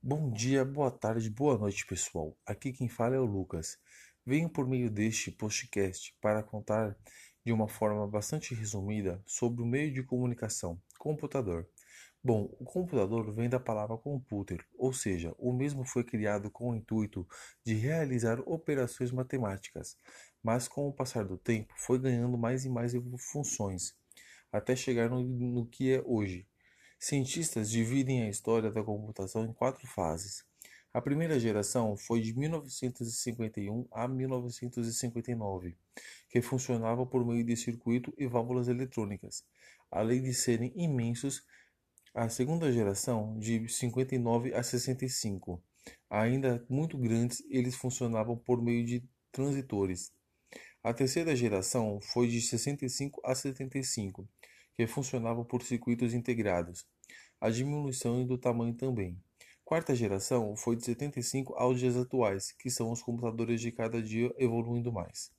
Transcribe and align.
Bom 0.00 0.30
dia, 0.30 0.64
boa 0.64 0.92
tarde, 0.92 1.28
boa 1.28 1.58
noite, 1.58 1.84
pessoal. 1.84 2.36
Aqui 2.46 2.72
quem 2.72 2.88
fala 2.88 3.16
é 3.16 3.18
o 3.18 3.24
Lucas. 3.24 3.76
Venho 4.24 4.48
por 4.48 4.66
meio 4.66 4.88
deste 4.88 5.32
podcast 5.32 6.16
para 6.20 6.40
contar 6.40 6.96
de 7.44 7.52
uma 7.52 7.66
forma 7.66 8.06
bastante 8.06 8.54
resumida 8.54 9.20
sobre 9.26 9.60
o 9.60 9.66
meio 9.66 9.92
de 9.92 10.04
comunicação, 10.04 10.80
computador. 11.00 11.68
Bom, 12.22 12.48
o 12.60 12.64
computador 12.64 13.34
vem 13.34 13.48
da 13.48 13.58
palavra 13.58 13.98
computer, 13.98 14.64
ou 14.78 14.92
seja, 14.92 15.34
o 15.36 15.52
mesmo 15.52 15.84
foi 15.84 16.04
criado 16.04 16.48
com 16.48 16.70
o 16.70 16.76
intuito 16.76 17.26
de 17.64 17.74
realizar 17.74 18.40
operações 18.46 19.10
matemáticas, 19.10 19.96
mas 20.40 20.68
com 20.68 20.88
o 20.88 20.92
passar 20.92 21.24
do 21.24 21.36
tempo 21.36 21.74
foi 21.76 21.98
ganhando 21.98 22.38
mais 22.38 22.64
e 22.64 22.68
mais 22.68 22.92
funções, 23.18 23.96
até 24.52 24.76
chegar 24.76 25.10
no, 25.10 25.24
no 25.24 25.66
que 25.66 25.92
é 25.92 26.02
hoje. 26.06 26.46
Cientistas 27.00 27.70
dividem 27.70 28.24
a 28.24 28.28
história 28.28 28.72
da 28.72 28.82
computação 28.82 29.44
em 29.44 29.52
quatro 29.52 29.86
fases. 29.86 30.44
A 30.92 31.00
primeira 31.00 31.38
geração 31.38 31.96
foi 31.96 32.20
de 32.20 32.36
1951 32.36 33.86
a 33.92 34.08
1959, 34.08 35.76
que 36.28 36.42
funcionava 36.42 37.06
por 37.06 37.24
meio 37.24 37.44
de 37.44 37.56
circuito 37.56 38.12
e 38.18 38.26
válvulas 38.26 38.66
eletrônicas, 38.66 39.44
além 39.92 40.20
de 40.20 40.34
serem 40.34 40.72
imensos. 40.74 41.46
A 42.12 42.28
segunda 42.28 42.72
geração, 42.72 43.38
de 43.38 43.68
59 43.68 44.52
a 44.52 44.62
65, 44.64 45.62
ainda 46.10 46.66
muito 46.68 46.98
grandes, 46.98 47.44
eles 47.48 47.76
funcionavam 47.76 48.36
por 48.36 48.60
meio 48.60 48.84
de 48.84 49.04
transitores. 49.30 50.12
A 50.82 50.92
terceira 50.92 51.36
geração 51.36 52.00
foi 52.00 52.26
de 52.26 52.40
65 52.40 53.20
a 53.24 53.36
75, 53.36 54.28
que 54.78 54.86
funcionavam 54.86 55.44
por 55.44 55.64
circuitos 55.64 56.14
integrados. 56.14 56.86
A 57.40 57.50
diminuição 57.50 58.24
do 58.24 58.38
tamanho 58.38 58.72
também. 58.74 59.20
Quarta 59.64 59.92
geração 59.92 60.54
foi 60.54 60.76
de 60.76 60.84
75 60.84 61.52
aos 61.54 61.80
dias 61.80 61.96
atuais, 61.96 62.52
que 62.52 62.70
são 62.70 62.92
os 62.92 63.02
computadores 63.02 63.60
de 63.60 63.72
cada 63.72 64.00
dia 64.00 64.32
evoluindo 64.38 64.92
mais. 64.92 65.26